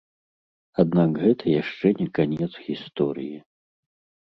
Аднак 0.83 1.09
гэта 1.25 1.43
яшчэ 1.61 1.87
не 2.01 2.09
канец 2.17 2.51
гісторыі. 2.67 3.37